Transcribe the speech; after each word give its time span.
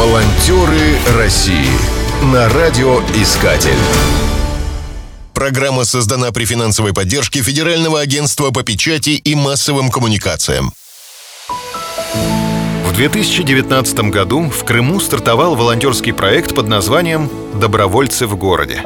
Волонтеры 0.00 0.96
России 1.18 1.68
на 2.32 2.48
радиоискатель. 2.48 3.76
Программа 5.34 5.84
создана 5.84 6.32
при 6.32 6.46
финансовой 6.46 6.94
поддержке 6.94 7.42
Федерального 7.42 8.00
агентства 8.00 8.50
по 8.50 8.62
печати 8.62 9.10
и 9.10 9.34
массовым 9.34 9.90
коммуникациям. 9.90 10.72
В 12.86 12.94
2019 12.94 14.00
году 14.10 14.48
в 14.48 14.64
Крыму 14.64 15.00
стартовал 15.00 15.54
волонтерский 15.54 16.14
проект 16.14 16.54
под 16.54 16.66
названием 16.66 17.28
«Добровольцы 17.60 18.26
в 18.26 18.36
городе». 18.36 18.82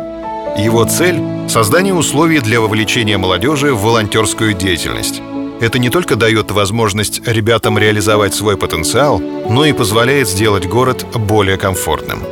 Его 0.59 0.85
цель— 0.85 1.23
создание 1.49 1.95
условий 1.95 2.41
для 2.41 2.61
вовлечения 2.61 3.19
молодежи 3.19 3.73
в 3.73 3.83
волонтерскую 3.83 4.53
деятельность. 4.53 5.23
Это 5.61 5.79
не 5.79 5.89
только 5.89 6.17
дает 6.17 6.51
возможность 6.51 7.27
ребятам 7.27 7.79
реализовать 7.79 8.35
свой 8.35 8.57
потенциал, 8.57 9.19
но 9.19 9.65
и 9.65 9.73
позволяет 9.73 10.29
сделать 10.29 10.67
город 10.67 11.07
более 11.15 11.57
комфортным. 11.57 12.23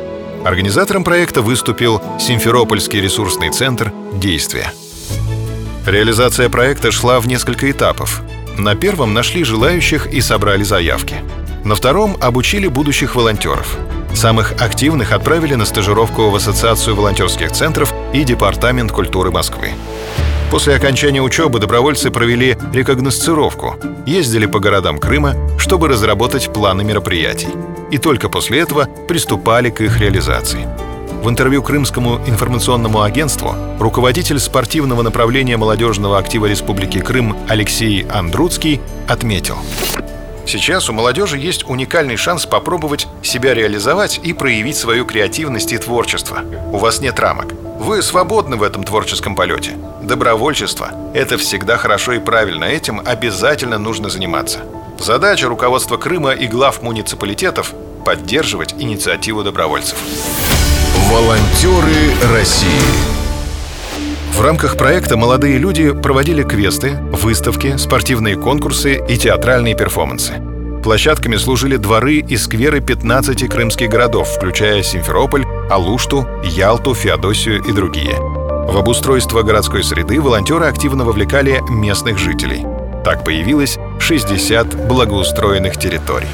Организатором 0.43 1.03
проекта 1.03 1.41
выступил 1.41 2.01
Симферопольский 2.19 2.99
ресурсный 2.99 3.49
центр 3.49 3.93
«Действие». 4.13 4.71
Реализация 5.85 6.49
проекта 6.49 6.91
шла 6.91 7.19
в 7.19 7.27
несколько 7.27 7.69
этапов. 7.71 8.21
На 8.57 8.75
первом 8.75 9.13
нашли 9.13 9.43
желающих 9.43 10.07
и 10.07 10.21
собрали 10.21 10.63
заявки. 10.63 11.15
На 11.63 11.75
втором 11.75 12.17
обучили 12.19 12.67
будущих 12.67 13.15
волонтеров. 13.15 13.77
Самых 14.13 14.61
активных 14.61 15.11
отправили 15.11 15.55
на 15.55 15.65
стажировку 15.65 16.29
в 16.29 16.35
Ассоциацию 16.35 16.95
волонтерских 16.95 17.51
центров 17.51 17.93
и 18.13 18.23
Департамент 18.23 18.91
культуры 18.91 19.31
Москвы. 19.31 19.71
После 20.53 20.75
окончания 20.75 21.19
учебы 21.19 21.57
добровольцы 21.57 22.11
провели 22.11 22.55
рекогносцировку, 22.71 23.75
ездили 24.05 24.45
по 24.45 24.59
городам 24.59 24.99
Крыма, 24.99 25.33
чтобы 25.57 25.87
разработать 25.87 26.53
планы 26.53 26.83
мероприятий. 26.83 27.47
И 27.89 27.97
только 27.97 28.29
после 28.29 28.59
этого 28.59 28.85
приступали 29.07 29.71
к 29.71 29.81
их 29.81 29.99
реализации. 29.99 30.67
В 31.23 31.27
интервью 31.27 31.63
Крымскому 31.63 32.21
информационному 32.27 33.01
агентству 33.01 33.55
руководитель 33.79 34.37
спортивного 34.37 35.01
направления 35.01 35.57
молодежного 35.57 36.19
актива 36.19 36.45
Республики 36.45 36.99
Крым 36.99 37.35
Алексей 37.49 38.05
Андруцкий 38.07 38.79
отметил. 39.07 39.57
Сейчас 40.45 40.87
у 40.87 40.93
молодежи 40.93 41.39
есть 41.39 41.67
уникальный 41.67 42.15
шанс 42.15 42.45
попробовать 42.45 43.07
себя 43.23 43.55
реализовать 43.55 44.19
и 44.21 44.33
проявить 44.33 44.77
свою 44.77 45.05
креативность 45.05 45.73
и 45.73 45.79
творчество. 45.79 46.41
У 46.71 46.77
вас 46.77 47.01
нет 47.01 47.19
рамок. 47.19 47.55
Вы 47.79 48.01
свободны 48.01 48.55
в 48.55 48.63
этом 48.63 48.83
творческом 48.83 49.35
полете. 49.35 49.71
Добровольчество– 50.01 50.91
это 51.13 51.37
всегда 51.37 51.77
хорошо 51.77 52.13
и 52.13 52.19
правильно, 52.19 52.65
этим 52.65 53.01
обязательно 53.03 53.77
нужно 53.77 54.09
заниматься. 54.09 54.59
Задача 54.99 55.47
руководства 55.47 55.97
Крыма 55.97 56.31
и 56.31 56.47
глав 56.47 56.81
муниципалитетов– 56.81 57.73
поддерживать 58.05 58.73
инициативу 58.77 59.43
добровольцев. 59.43 59.97
Волонтеры 61.09 62.13
России 62.31 62.69
В 64.31 64.41
рамках 64.41 64.77
проекта 64.77 65.17
молодые 65.17 65.57
люди 65.57 65.91
проводили 65.91 66.43
квесты, 66.43 66.91
выставки, 67.11 67.77
спортивные 67.77 68.35
конкурсы 68.35 69.01
и 69.07 69.17
театральные 69.17 69.75
перформансы. 69.75 70.33
Площадками 70.83 71.37
служили 71.37 71.77
дворы 71.77 72.15
и 72.15 72.35
скверы 72.35 72.81
15 72.81 73.47
крымских 73.49 73.89
городов, 73.89 74.27
включая 74.27 74.83
Симферополь, 74.83 75.45
Алушту, 75.69 76.27
Ялту, 76.43 76.93
Феодосию 76.93 77.63
и 77.63 77.71
другие. 77.71 78.15
В 78.19 78.77
обустройство 78.77 79.43
городской 79.43 79.83
среды 79.83 80.21
волонтеры 80.21 80.65
активно 80.65 81.05
вовлекали 81.05 81.61
местных 81.69 82.17
жителей. 82.17 82.65
Так 83.03 83.23
появилось 83.23 83.77
60 83.99 84.87
благоустроенных 84.87 85.77
территорий. 85.77 86.27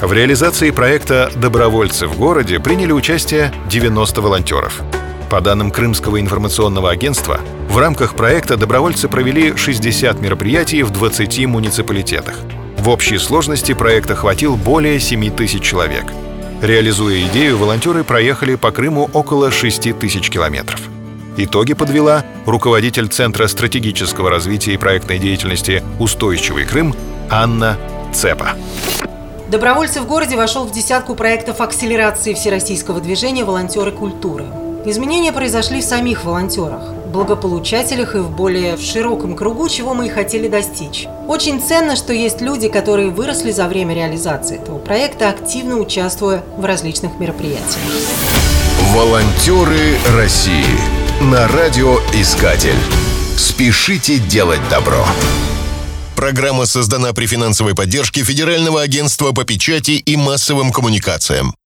В 0.00 0.12
реализации 0.12 0.70
проекта 0.70 1.30
«Добровольцы 1.36 2.06
в 2.06 2.18
городе» 2.18 2.58
приняли 2.58 2.92
участие 2.92 3.52
90 3.68 4.20
волонтеров. 4.20 4.82
По 5.30 5.40
данным 5.40 5.70
Крымского 5.70 6.20
информационного 6.20 6.90
агентства, 6.90 7.40
в 7.68 7.78
рамках 7.78 8.14
проекта 8.14 8.56
добровольцы 8.56 9.08
провели 9.08 9.56
60 9.56 10.20
мероприятий 10.20 10.82
в 10.82 10.90
20 10.90 11.46
муниципалитетах. 11.46 12.34
В 12.78 12.88
общей 12.88 13.18
сложности 13.18 13.74
проект 13.74 14.10
охватил 14.10 14.56
более 14.56 14.98
7 14.98 15.30
тысяч 15.30 15.62
человек. 15.62 16.04
Реализуя 16.62 17.20
идею, 17.26 17.58
волонтеры 17.58 18.04
проехали 18.04 18.54
по 18.54 18.70
Крыму 18.70 19.10
около 19.12 19.50
6 19.50 19.98
тысяч 19.98 20.30
километров. 20.30 20.80
Итоги 21.36 21.74
подвела 21.74 22.24
руководитель 22.46 23.08
Центра 23.08 23.48
стратегического 23.48 24.30
развития 24.30 24.74
и 24.74 24.76
проектной 24.76 25.18
деятельности 25.18 25.82
«Устойчивый 25.98 26.64
Крым» 26.64 26.94
Анна 27.28 27.76
Цепа. 28.14 28.50
Добровольцы 29.48 30.00
в 30.00 30.06
городе 30.06 30.36
вошел 30.36 30.64
в 30.64 30.70
десятку 30.70 31.16
проектов 31.16 31.60
акселерации 31.60 32.32
всероссийского 32.32 33.00
движения 33.00 33.44
«Волонтеры 33.44 33.90
культуры». 33.90 34.44
Изменения 34.84 35.32
произошли 35.32 35.80
в 35.80 35.84
самих 35.84 36.24
волонтерах, 36.24 36.92
благополучателях 37.12 38.16
и 38.16 38.18
в 38.18 38.30
более 38.30 38.76
широком 38.76 39.36
кругу, 39.36 39.68
чего 39.68 39.94
мы 39.94 40.06
и 40.06 40.10
хотели 40.10 40.48
достичь. 40.48 41.06
Очень 41.28 41.62
ценно, 41.62 41.94
что 41.94 42.12
есть 42.12 42.40
люди, 42.40 42.68
которые 42.68 43.10
выросли 43.10 43.52
за 43.52 43.68
время 43.68 43.94
реализации 43.94 44.56
этого 44.56 44.78
проекта, 44.78 45.28
активно 45.28 45.78
участвуя 45.78 46.42
в 46.56 46.64
различных 46.64 47.20
мероприятиях. 47.20 47.84
Волонтеры 48.92 49.98
России 50.16 50.66
на 51.20 51.46
радиоискатель. 51.46 52.78
Спешите 53.36 54.18
делать 54.18 54.60
добро. 54.68 55.06
Программа 56.16 56.66
создана 56.66 57.12
при 57.12 57.26
финансовой 57.26 57.76
поддержке 57.76 58.24
Федерального 58.24 58.82
агентства 58.82 59.30
по 59.30 59.44
печати 59.44 59.92
и 59.92 60.16
массовым 60.16 60.72
коммуникациям. 60.72 61.54